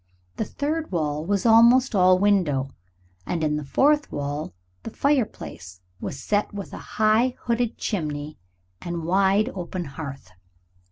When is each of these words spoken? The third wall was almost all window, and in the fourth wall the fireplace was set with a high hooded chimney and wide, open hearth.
The 0.37 0.45
third 0.45 0.91
wall 0.91 1.23
was 1.23 1.45
almost 1.45 1.93
all 1.93 2.17
window, 2.17 2.71
and 3.27 3.43
in 3.43 3.55
the 3.55 3.63
fourth 3.63 4.11
wall 4.11 4.51
the 4.81 4.89
fireplace 4.89 5.81
was 5.99 6.19
set 6.19 6.51
with 6.51 6.73
a 6.73 6.79
high 6.97 7.35
hooded 7.41 7.77
chimney 7.77 8.39
and 8.81 9.03
wide, 9.03 9.49
open 9.49 9.85
hearth. 9.85 10.31